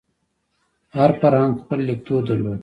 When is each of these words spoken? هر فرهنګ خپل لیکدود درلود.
هر 0.95 1.09
فرهنګ 1.21 1.53
خپل 1.63 1.79
لیکدود 1.87 2.23
درلود. 2.29 2.59